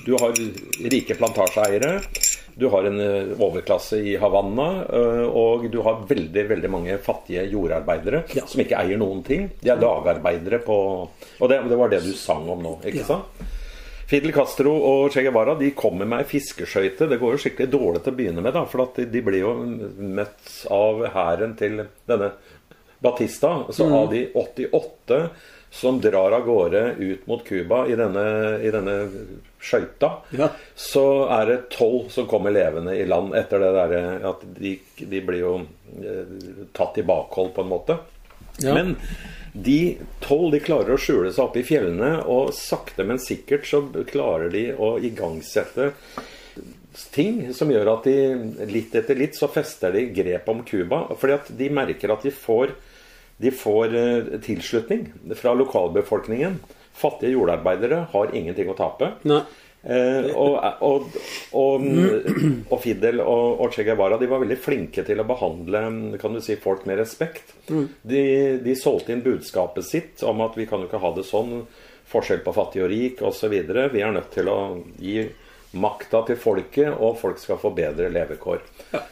[0.04, 0.32] Du har
[0.88, 1.98] rike plantasjeeiere.
[2.58, 4.68] Du har en eh, overklasse i Havanna.
[4.90, 8.46] eh, Og du har veldig veldig mange fattige jordarbeidere Ja.
[8.46, 9.50] som ikke eier noen ting.
[9.62, 10.78] De er dagarbeidere på
[11.40, 13.04] Og det, det var det du sang om nå, ikke Ja.
[13.04, 13.24] sant?
[14.08, 17.06] Fidel Castro og Che Guevara de kommer med ei fiskeskøyte.
[17.10, 19.52] Det går jo skikkelig dårlig til å begynne med, da, for de blir jo
[19.98, 22.30] møtt av hæren til denne
[23.04, 23.64] Batista.
[23.70, 25.28] Så av de 88
[25.70, 28.22] som drar av gårde ut mot Cuba i denne,
[28.64, 28.94] i denne
[29.60, 30.48] skøyta, Ja.
[30.74, 35.20] så er det tolv som kommer levende i land etter det derre at de, de
[35.20, 35.52] blir jo
[36.00, 36.32] eh,
[36.72, 37.98] tatt i bakhold, på en måte.
[38.64, 38.72] Ja.
[38.74, 38.94] Men
[39.52, 43.82] de tolv de klarer å skjule seg oppe i fjellene, og sakte, men sikkert så
[44.08, 45.92] klarer de å igangsette
[47.12, 51.04] ting som gjør at de litt etter litt så fester de grep om Cuba.
[51.18, 52.72] Fordi at de merker at de får,
[53.38, 55.06] de får eh, tilslutning
[55.38, 56.58] fra lokalbefolkningen.
[56.98, 59.12] Fattige jordarbeidere har ingenting å tape.
[59.30, 59.42] Nei.
[59.82, 61.18] Eh, og, og,
[61.54, 61.84] og,
[62.66, 65.84] og Fidel og, og Che Guevara de var veldig flinke til å behandle
[66.18, 67.54] kan du si, folk med respekt.
[67.68, 68.24] De,
[68.64, 71.62] de solgte inn budskapet sitt om at vi kan jo ikke ha det sånn.
[72.08, 73.52] Forskjell på fattig og rik osv.
[73.52, 74.58] Vi er nødt til å
[74.98, 75.28] gi
[75.76, 78.62] makta til folket, og folk skal få bedre levekår.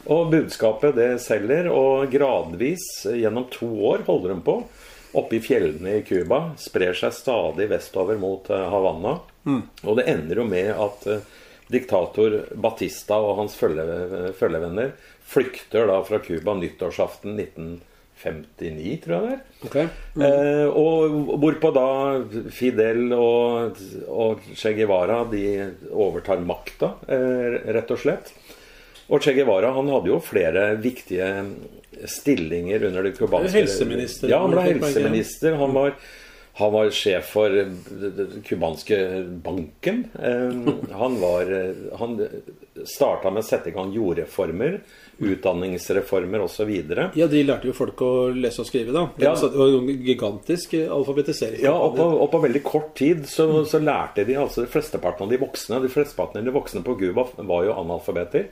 [0.09, 4.59] Og budskapet det selger, og gradvis gjennom to år holder de på.
[5.17, 6.53] Oppe i fjellene i Cuba.
[6.59, 9.19] Sprer seg stadig vestover mot Havanna.
[9.47, 9.61] Mm.
[9.85, 11.27] Og det ender jo med at eh,
[11.71, 14.91] diktator Batista og hans følge, følgevenner
[15.27, 17.35] flykter da fra Cuba nyttårsaften
[18.17, 19.41] 59, tror jeg det er.
[19.67, 19.77] Ok.
[20.25, 21.87] Eh, og hvorpå da
[22.53, 23.77] Fidel og,
[24.09, 25.43] og Che Guevara de
[25.93, 28.33] overtar makta, eh, rett og slett.
[29.07, 31.29] Og Che Guevara han hadde jo flere viktige
[32.05, 34.29] stillinger under det cubanske Helseminister.
[34.29, 35.55] Ja, han ble helseminister.
[35.61, 35.93] Han var,
[36.59, 37.71] han var sjef for eh,
[38.17, 38.99] den cubanske
[39.45, 40.03] banken.
[40.19, 42.19] Eh, Han, var, eh, han
[42.85, 44.81] starta med å sette i gang jordreformer,
[45.19, 46.71] utdanningsreformer osv.
[47.17, 49.07] Ja, de lærte jo folk å lese og skrive, da.
[49.17, 49.31] Ja.
[49.31, 51.61] Altså, det var jo en gigantisk alfabetisering.
[51.63, 55.25] Ja, og på, og på veldig kort tid så, så lærte de altså de flesteparten
[55.25, 58.47] av de voksne De flesteparten av de voksne på Cuba var jo analfabeter.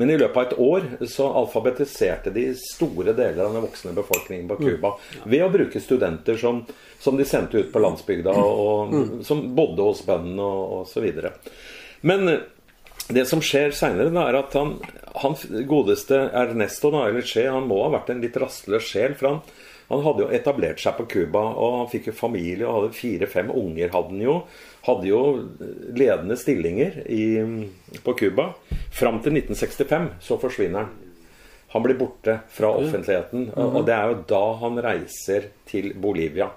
[0.00, 4.48] Men i løpet av et år så alfabetiserte de store deler av den voksne befolkningen
[4.48, 6.62] på Cuba ved å bruke studenter som,
[7.00, 8.94] som de sendte ut på landsbygda, og,
[9.26, 11.10] som bodde hos bøndene og, osv.
[12.06, 12.48] Men eh,
[13.10, 14.76] det som skjer seinere, er at han,
[15.14, 19.16] han godeste Ernesto da, eller Che, han må ha vært en litt rastløs sjel.
[19.18, 19.40] For han,
[19.90, 23.50] han hadde jo etablert seg på Cuba, og han fikk jo familie og hadde fire-fem
[23.50, 23.92] unger.
[23.94, 24.36] hadde han jo.
[24.86, 25.22] Hadde jo
[25.98, 27.24] ledende stillinger i,
[28.04, 28.52] på Cuba.
[28.94, 30.98] Fram til 1965 så forsvinner han.
[31.70, 36.48] Han blir borte fra offentligheten, og og det er jo da han reiser til Bolivia.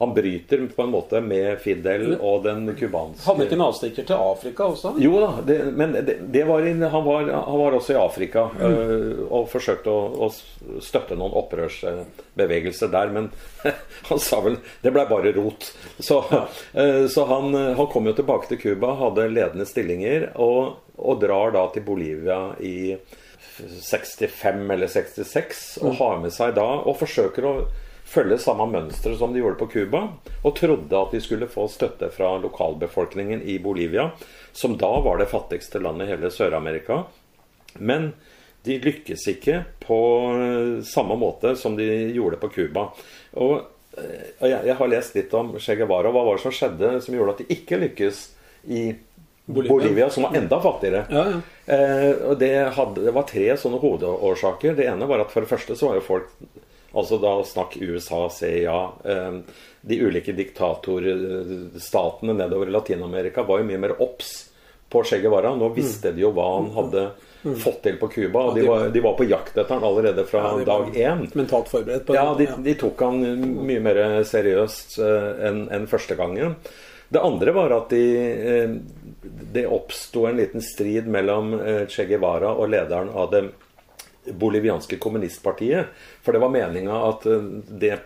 [0.00, 4.16] Han bryter på en måte med Fidel og den cubanske Hadde ikke en avstikker til
[4.16, 4.94] Afrika også?
[5.00, 8.46] jo da, det, men det, det var inn, han, var, han var også i Afrika
[8.54, 9.26] mm.
[9.28, 13.12] og forsøkte å, å støtte noen opprørsbevegelser der.
[13.12, 13.28] Men
[14.08, 15.68] han sa vel det ble bare rot.
[15.98, 16.42] Så, ja.
[17.12, 21.66] så han, han kom jo tilbake til Cuba, hadde ledende stillinger, og, og drar da
[21.74, 22.96] til Bolivia i
[23.60, 27.54] 65 eller 66 og har med seg da og forsøker å
[28.10, 30.02] følge samme mønster som de gjorde på Cuba,
[30.42, 34.10] og trodde at de skulle få støtte fra lokalbefolkningen i Bolivia,
[34.52, 37.04] som da var det fattigste landet i hele Sør-Amerika.
[37.78, 38.12] Men
[38.66, 40.00] de lykkes ikke på
[40.36, 42.88] eh, samme måte som de gjorde på Cuba.
[43.40, 43.54] Og
[43.96, 46.10] eh, jeg, har lest litt om Che Guevara.
[46.12, 48.26] Hva var det som skjedde som gjorde at de ikke lykkes
[48.68, 48.90] i
[49.50, 49.72] Bolivia.
[49.72, 51.06] Bolivia, som var enda fattigere?
[51.10, 51.38] Ja, ja.
[51.70, 54.76] Eh, og det, hadde, det var tre sånne hovedårsaker.
[54.78, 56.34] Det ene var at for det første så var jo folk
[56.92, 59.32] Altså da snakk USA, CIA eh,
[59.80, 64.48] De ulike diktatorstatene nedover i Latin-Amerika var jo mye mer obs
[64.90, 65.52] på Che Guevara.
[65.54, 67.04] Nå visste de jo hva han hadde
[67.62, 70.42] fått til på Cuba, og de var, de var på jakt etter han allerede fra
[70.50, 71.22] Ja, dag én.
[71.38, 73.22] Mentalt forberedt på Ja, de, de tok han
[73.64, 76.58] mye mer seriøst eh, enn en første gangen.
[77.10, 78.70] Det andre var at de, eh,
[79.54, 81.54] det oppsto en liten strid mellom
[81.88, 83.46] Che Guevara og lederen av det
[84.24, 85.86] bolivianske kommunistpartiet.
[86.22, 87.96] For det var meninga at eh, det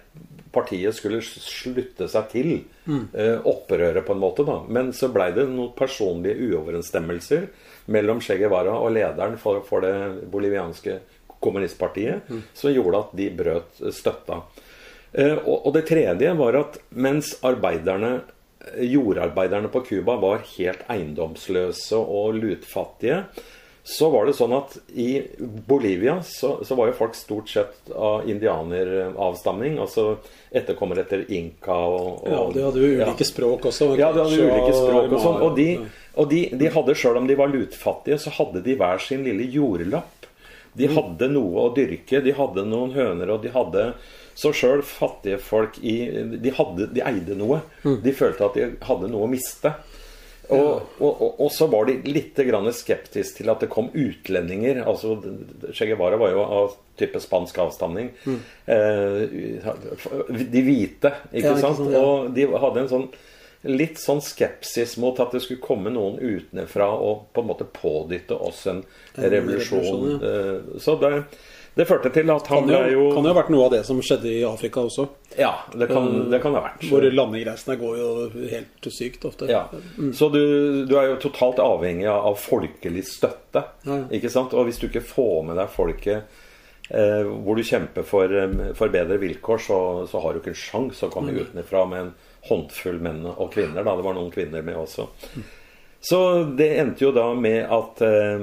[0.54, 2.50] partiet skulle slutte seg til
[2.86, 3.42] mm.
[3.42, 4.44] opprøret, på en måte.
[4.46, 4.60] da.
[4.70, 7.48] Men så blei det noen personlige uoverensstemmelser
[7.90, 11.00] mellom Che Guevara og lederen for, for det bolivianske
[11.42, 14.44] kommunistpartiet, som gjorde at de brøt støtta.
[15.10, 18.20] Eh, og, og det tredje var at mens arbeiderne
[18.80, 23.24] jordarbeiderne på Cuba var helt eiendomsløse og lutfattige,
[23.84, 25.20] så var det sånn at i
[25.68, 29.76] Bolivia så, så var jo folk stort sett av indianeravstamning.
[29.82, 30.16] Altså
[30.54, 33.90] etterkommere etter inka og, og ja, de hadde jo ulike språk også.
[33.98, 35.40] ja, de hadde ulike språk og sånn.
[35.44, 35.68] Og de,
[36.16, 39.48] og de, de hadde, sjøl om de var lutfattige, så hadde de hver sin lille
[39.52, 40.28] jordlapp.
[40.74, 40.94] De Mm.
[40.96, 43.92] hadde noe å dyrke, de hadde noen høner, og de hadde
[44.34, 46.08] Så sjøl fattige folk i
[46.42, 47.60] de, hadde, de eide noe.
[47.84, 48.00] Mm.
[48.02, 49.70] De følte at de hadde noe å miste.
[50.52, 54.82] Og, og, og, så var de litt skeptiske til at det kom utlendinger.
[54.84, 55.16] altså
[55.72, 58.10] Che Guevara var jo av type spansk avstamning.
[58.26, 58.40] Mm.
[58.66, 61.76] Eh, de hvite, ikke Ja, ikke sant?
[61.78, 62.00] sant, ja.
[62.02, 63.08] Og de hadde en sånn
[63.64, 68.36] litt sånn skepsis mot at det skulle komme noen utenfra og på en måte pådytte
[68.36, 68.84] oss en
[69.16, 71.24] revolusjon, Eh, Så det,
[71.74, 73.98] det førte til at han ble jo, kan jo ha vært noe av det som
[74.04, 75.08] skjedde i Afrika også.
[75.34, 76.84] Ja, det kan det kan ha vært.
[76.86, 78.10] Hvor landegreisene går jo
[78.52, 79.48] helt sykt ofte.
[79.50, 79.64] Ja.
[80.14, 80.40] Så du,
[80.86, 83.64] du er jo totalt avhengig av, folkelig støtte.
[83.88, 83.98] Ja.
[84.14, 84.54] Ikke sant?
[84.54, 86.38] Og hvis du ikke får med deg folket
[86.90, 90.62] eh, hvor du kjemper for, eh, for bedre vilkår, så, så har du ikke en
[90.62, 92.14] sjanse å komme utenfra med en
[92.52, 93.82] håndfull menn og kvinner.
[93.82, 93.98] Da.
[93.98, 95.08] Det var noen kvinner med også.
[96.04, 96.18] Så
[96.58, 98.42] det endte jo da med at, eh,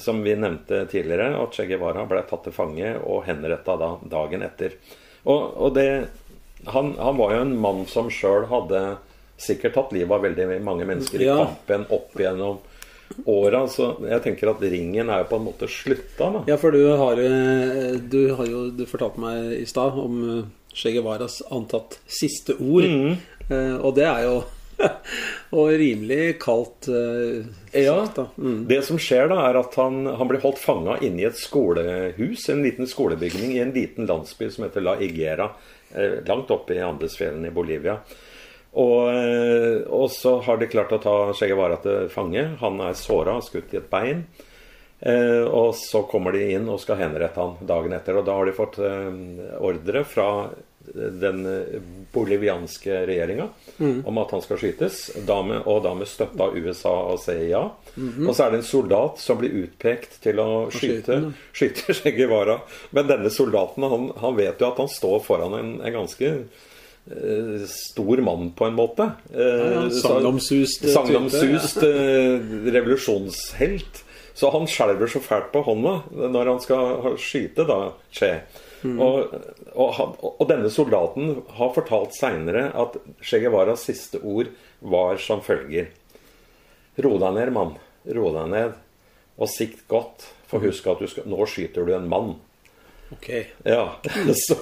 [0.00, 4.42] som vi nevnte tidligere, at Che Guevara ble tatt til fange og henretta da dagen
[4.46, 4.78] etter.
[5.28, 5.88] Og, og det
[6.72, 8.80] han, han var jo en mann som sjøl hadde
[9.42, 11.36] sikkert tatt livet av veldig mange mennesker i Ja.
[11.44, 12.60] kampen opp gjennom
[13.28, 13.64] åra.
[13.68, 16.44] Så jeg tenker at ringen er jo på en måte slutta, da.
[16.48, 20.44] Ja, for du har, eh, du har jo du fortalte meg i stad om eh,
[20.72, 22.86] Che Guevaras antatt siste ord.
[22.88, 23.16] Mm.
[23.50, 24.36] Eh, og det er jo
[25.58, 27.96] og rimelig kaldt uh, ja.
[28.36, 28.64] Mm.
[28.68, 32.48] Det som skjer da, er at han, han blir holdt fanga inne i et skolehus,
[32.52, 35.52] en liten skolebygning i en liten landsby som heter La Igera,
[35.94, 38.00] eh, langt oppe i Andesfjellene i Bolivia.
[38.72, 42.44] Og, eh, og, så har de klart å ta Che Guevara til fange.
[42.62, 44.24] Han er såra, skutt i et bein.
[45.00, 48.16] Eh, og så kommer de inn og skal henrette han dagen etter.
[48.16, 49.10] Og da har de fått eh,
[49.60, 50.28] ordre fra
[50.92, 51.44] den
[52.12, 53.48] bolivianske regjeringa
[53.78, 54.02] mm.
[54.06, 54.98] om at han skal skytes.
[55.26, 57.62] Da med, og da med støtte av USA og CIA.
[57.94, 58.28] Mm -hmm.
[58.28, 62.60] Og så er det en soldat som blir utpekt til å skyte, skyte Che Guevara.
[62.90, 67.66] Men denne soldaten han, han, vet jo at han står foran en, en ganske eh,
[67.66, 69.10] stor mann, på en måte.
[69.34, 70.88] Eh, ja, Sagnomsust.
[70.88, 72.40] Sagnomsust eh,
[72.72, 74.04] revolusjonshelt.
[74.34, 78.40] Så han skjelver så fælt på hånda når han skal skyte da Che.
[78.82, 78.98] Mm.
[78.98, 79.34] Og,
[79.78, 85.92] og, og, denne soldaten har fortalt seinere at Che Guevaras siste ord var som følger
[87.02, 87.76] Ro deg ned, mann.
[88.04, 88.72] Ro deg ned.
[89.40, 90.26] Og sikt godt.
[90.50, 92.34] For husk at skal, nå skyter du en mann.
[93.12, 93.28] Ok.
[93.64, 93.96] Ja,
[94.46, 94.58] så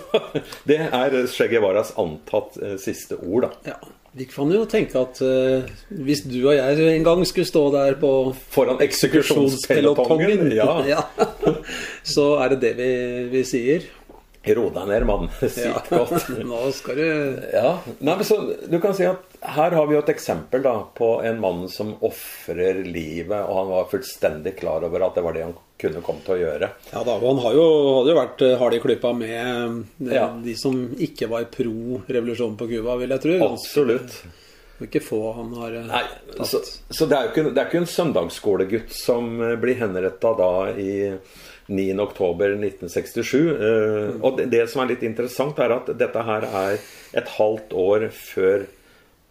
[0.67, 3.73] Det er Che Guevaras antatt eh, siste ord, da.
[3.73, 3.81] Ja.
[4.13, 5.69] Vi kan jo tenke at uh,
[6.03, 8.09] hvis du og jeg en gang skulle stå der på
[8.51, 10.67] Foran eksekusjonspelotongen, ja.
[10.97, 11.05] ja.
[12.03, 12.91] så er det det vi,
[13.31, 13.87] vi sier.
[14.45, 15.29] Ro deg ned, mann.
[15.41, 16.29] Sykt ja, godt.
[16.51, 17.09] Nå skal du
[17.53, 17.75] Ja.
[17.99, 21.11] Nei, men så, du kan si at her har vi jo et eksempel da, på
[21.29, 25.45] en mann som ofrer livet, og han var fullstendig klar over at det var det
[25.45, 26.73] han kunne komme til å gjøre.
[26.93, 27.67] Ja da, og han har jo,
[27.99, 30.27] hadde jo vært eh, hard i klypa med, de, ja.
[30.45, 33.37] de som ikke var pro revolusjonen på Cuba, vil jeg tro.
[33.51, 34.21] Absolutt.
[34.81, 36.49] Ikke få han har eh, Nei, tatt.
[36.49, 40.33] Så, så det, er jo ikke, det er ikke en søndagsskolegutt som eh, blir henretta
[40.39, 40.93] da i
[41.71, 43.39] 9.10.1967.
[43.39, 46.83] Uh, og det, det, som er litt interessant, er at dette her er
[47.17, 48.67] et halvt år før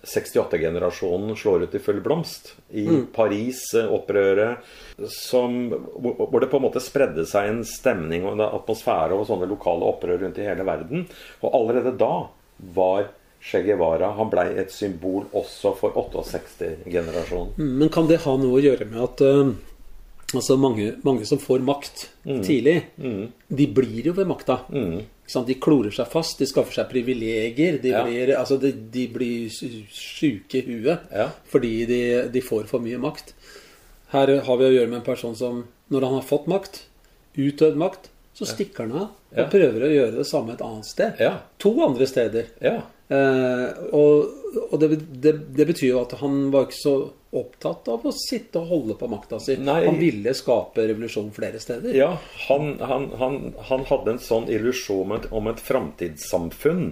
[0.04, 2.54] 68-generasjonen slår ut i full blomst.
[2.72, 3.06] I mm.
[3.16, 9.50] Paris-opprøret, hvor det på en måte spredde seg en stemning og en atmosfære og sånne
[9.50, 11.08] lokale opprør rundt i hele verden.
[11.44, 12.14] Og allerede da
[12.76, 17.54] var Che Guevara han blei et symbol også for 68-generasjonen.
[17.56, 19.52] Mm, men kan det ha noe å gjøre med at uh
[20.30, 22.42] Altså mange, mange, som får makt mm.
[22.46, 23.22] tidlig, mm.
[23.48, 24.60] de blir jo ved makta.
[24.70, 25.00] Mm.
[25.46, 27.80] De klorer seg fast, de skaffer seg privilegier.
[27.82, 28.04] De, ja.
[28.06, 31.30] blir, altså de, de blir sjuke i huet ja.
[31.50, 32.02] fordi de,
[32.34, 33.34] de, får for mye makt.
[34.14, 35.64] Her har vi å gjøre med en person som,
[35.94, 36.84] når han har fått makt,
[37.38, 41.20] utøvd makt, så stikker han av og prøver å gjøre det samme et annet sted.
[41.62, 42.48] To andre steder.
[43.10, 43.66] Eh,
[43.98, 46.96] og, og det, det, det, betyr jo at han var ikke så
[47.32, 49.58] opptatt av å sitte og holde på makta si.
[49.62, 49.84] Nei.
[49.86, 51.94] Han ville skape revolusjon flere steder.
[51.98, 52.16] Ja,
[52.48, 53.38] han, han, han,
[53.70, 56.90] han hadde en sånn illusjon om et framtidssamfunn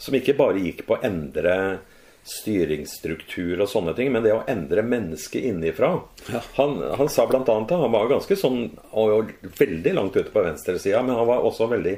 [0.00, 1.56] som ikke bare gikk på å endre
[2.26, 5.92] styringsstruktur og sånne ting, men det å endre mennesket innifra.
[6.32, 6.40] Ja.
[6.56, 7.44] Han, han, sa bl.a.
[7.46, 8.64] han var ganske sånn
[8.98, 11.94] og veldig langt ute på venstresida, men han var også veldig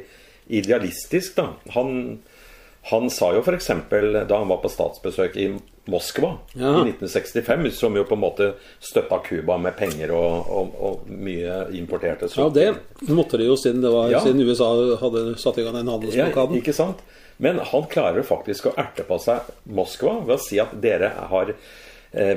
[0.58, 1.38] idealistisk.
[1.38, 1.54] da.
[1.72, 2.18] Han
[2.90, 3.70] han sa jo f.eks.
[3.90, 5.48] da han var på statsbesøk i
[5.88, 6.70] Moskva ja.
[6.82, 8.48] i 1965, som jo på en måte
[8.84, 12.60] støtta Cuba med penger og, og, og mye importerte sukker.
[12.60, 14.20] Ja, det måtte de jo siden, det var, ja.
[14.24, 14.68] siden USA
[15.00, 16.58] hadde satt i gang den handelsblokaden.
[16.58, 17.00] Ja, ikke sant?
[17.38, 21.54] Men han klarer faktisk å erte på seg Moskva ved å si at dere har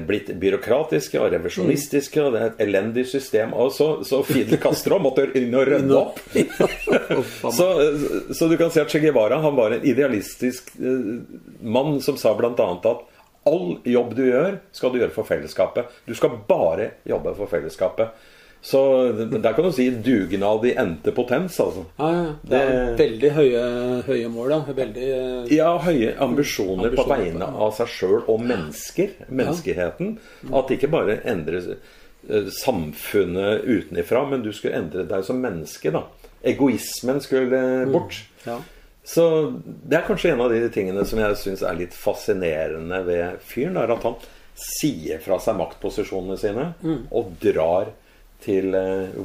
[0.08, 3.54] blitt byråkratiske og revisjonistiske, og det er et elendig system.
[3.56, 6.20] Og så, så Fidel Castro måtte inn og rydde opp.
[7.58, 7.70] så,
[8.36, 11.08] så, du kan si at Che Guevara han var en idealistisk eh,
[11.64, 12.52] mann som sa bl.a.
[12.52, 13.08] at
[13.48, 15.90] all jobb du gjør, skal du gjøre for fellesskapet.
[16.06, 18.12] Du skal bare jobbe for fellesskapet.
[18.62, 21.86] Så der kan du si dugnad i endte potens, altså.
[21.98, 22.26] Ja, ja.
[22.46, 23.62] Det er veldig høye,
[24.06, 24.76] høye mål, da.
[24.78, 25.08] Veldig
[25.50, 29.16] Ja, høye ambisjoner, ambisjoner på vegne av seg sjøl og mennesker.
[29.30, 30.14] Menneskeheten.
[30.52, 35.94] At det ikke bare endrer eh, samfunnet utenifra, men du skulle endre deg som menneske,
[35.96, 36.06] da.
[36.54, 37.96] Egoismen skulle mm.
[37.96, 38.20] bort.
[38.44, 38.52] Mm.
[38.52, 38.60] Ja.
[39.04, 39.26] Så
[39.66, 43.82] det er kanskje en av de tingene som jeg syns er litt fascinerende ved fyren.
[43.82, 44.22] Er at han
[44.54, 47.02] sier fra seg maktposisjonene sine mm.
[47.18, 47.90] og drar
[48.42, 49.16] til eh,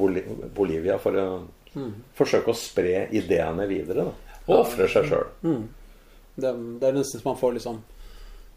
[0.57, 1.27] Bolivia for å
[1.75, 1.91] mm.
[2.17, 4.07] forsøke å spre ideene videre.
[4.07, 4.41] Da.
[4.47, 5.29] Og ofre seg sjøl.
[5.43, 5.67] Mm.
[6.37, 7.85] Det, det, er nesten som man får liksom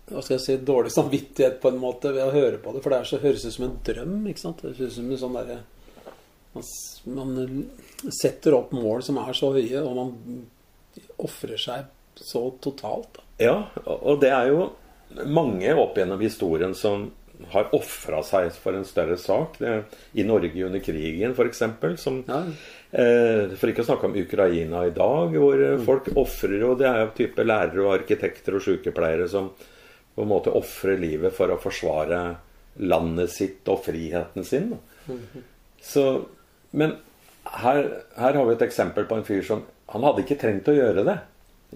[0.09, 2.81] hva skal jeg si, dårlig samvittighet på en måte ved å høre på det.
[2.81, 4.15] For det så, høres ut som en drøm.
[4.31, 4.63] ikke sant?
[4.63, 5.59] Det høres ut som en sånn der,
[6.55, 6.69] man,
[7.13, 7.59] man,
[8.17, 10.39] setter opp mål som er så høye, og man
[11.21, 13.19] ofrer seg så totalt.
[13.19, 13.27] Da.
[13.39, 14.65] Ja, og det er jo
[15.29, 17.09] mange opp gjennom historien som
[17.47, 19.57] har ofra seg for en større sak.
[19.61, 19.75] Det,
[20.19, 21.61] I Norge under krigen, f.eks.
[22.27, 22.41] Ja.
[22.91, 25.85] Eh, for ikke å snakke om Ukraina i dag, hvor mm.
[25.87, 26.57] folk ofrer.
[26.67, 30.99] Og det er jo type lærere og arkitekter og sykepleiere som på en måte ofrer
[30.99, 32.21] livet for å forsvare
[32.83, 34.73] landet sitt og friheten sin.
[35.07, 35.43] Mm.
[35.83, 36.05] Så,
[36.75, 36.97] men
[37.63, 37.85] her,
[38.19, 41.01] her har vi et eksempel på en fyr som Han hadde ikke trengt å gjøre
[41.07, 41.15] det.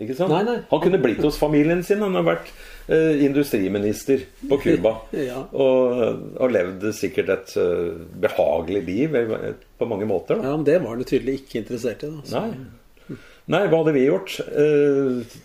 [0.03, 0.29] Ikke sant?
[0.29, 0.59] Nei, nei.
[0.69, 2.03] Han kunne blitt hos familien sin.
[2.05, 4.95] Han har vært eh, industriminister på Cuba.
[5.23, 5.39] Ja.
[5.51, 6.01] og,
[6.41, 7.93] og levd sikkert et eh,
[8.25, 10.39] behagelig liv eh, på mange måter.
[10.39, 10.49] Da.
[10.51, 12.09] Ja, men det var han tydelig ikke interessert i.
[12.11, 12.41] Da.
[12.43, 13.17] Nei.
[13.53, 14.37] Nei, hva hadde vi gjort?
[14.47, 15.37] Eh,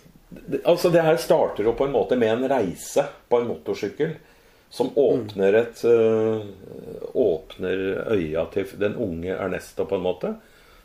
[0.63, 4.17] altså Det her starter jo på en måte med en reise på en motorsykkel.
[4.69, 6.43] Som åpner et eh,
[7.17, 7.79] Åpner
[8.13, 10.35] øya til den unge Ernesto, på en måte.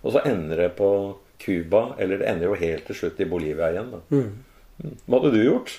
[0.05, 0.89] Og så ender det på
[1.41, 3.91] Cuba, eller det ender jo helt til slutt i Bolivia igjen.
[3.93, 4.01] Da.
[4.15, 4.95] Mm.
[5.05, 5.75] Hva hadde du gjort?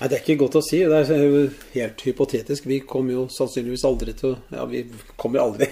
[0.00, 0.80] Nei, Det er ikke godt å si.
[0.90, 1.42] Det er jo
[1.74, 2.66] helt hypotetisk.
[2.66, 4.84] Vi kommer jo sannsynligvis aldri til å Ja, vi
[5.20, 5.68] kommer aldri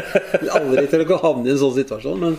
[0.58, 2.26] Aldri til å havne i en sånn situasjon.
[2.26, 2.36] Men,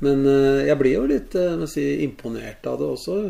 [0.00, 3.20] men eh, jeg blir jo litt eh, si, imponert av det også.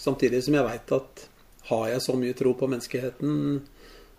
[0.00, 1.26] Samtidig som jeg veit at
[1.70, 3.60] har jeg så mye tro på menneskeheten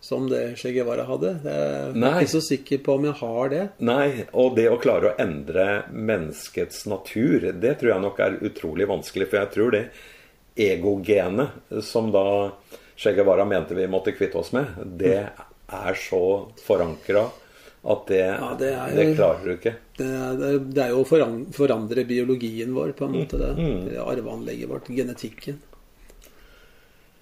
[0.01, 1.35] som det Che Guevara hadde?
[1.45, 3.65] Jeg er ikke så sikker på om jeg har det.
[3.85, 8.89] Nei, og det å klare å endre menneskets natur, det tror jeg nok er utrolig
[8.89, 9.29] vanskelig.
[9.29, 9.83] For jeg tror det
[10.55, 12.51] egogenet som da
[13.01, 15.15] Che Guevara mente vi måtte kvitte oss med, det
[15.71, 17.23] er så forankra
[17.83, 19.75] at det, Ja, det er- det klarer du ikke.
[19.97, 23.39] Det er, det er- jo å foran- forandre biologien vår, på en måte.
[23.39, 23.89] Det, Mm.
[23.89, 25.57] det arveanlegget vårt, genetikken.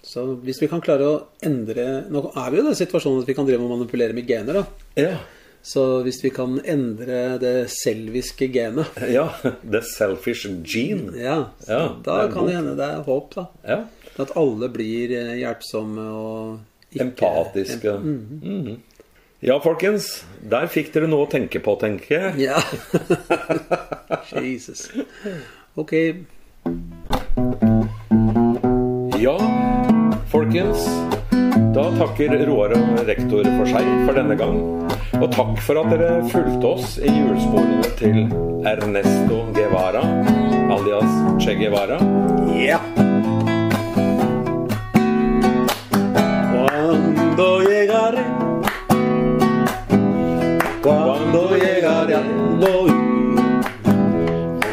[0.03, 3.27] Så hvis vi kan klare å endre Nå er vi jo i den situasjonen at
[3.27, 4.53] vi kan drive og manipulere med gener.
[4.53, 4.65] da
[4.97, 5.17] Ja.
[5.61, 8.87] Så hvis vi kan endre det selviske genet,
[9.17, 9.27] ja.
[9.43, 11.11] The selfish gene.
[11.19, 13.33] ja, Ja, da det kan det hende det er håp.
[13.35, 13.79] da Ja.
[14.19, 16.59] At alle blir eh, hjelpsomme og
[16.91, 17.93] ikke Empatiske.
[17.99, 18.79] Mhm.
[19.41, 20.25] Ja, folkens.
[20.51, 22.49] Der fikk dere noe å tenke på, tenker jeg.
[22.49, 22.59] Ja.
[24.43, 24.89] Jesus.
[25.79, 25.93] Ok.
[29.19, 29.37] Ja,
[30.31, 30.83] folkens.
[31.75, 34.59] Da takker Roar og rektor for seg for denne gang.
[35.19, 38.19] Og takk for at dere fulgte oss i hjulsporene til
[38.69, 40.03] Ernesto Guevara,
[40.71, 41.11] alias
[41.43, 41.99] Che Guevara.
[46.69, 47.19] Al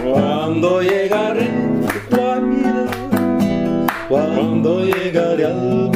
[0.07, 1.78] cuando llegaré a
[2.09, 2.16] tu
[2.49, 2.86] vida,
[4.09, 5.95] cuando llegaré al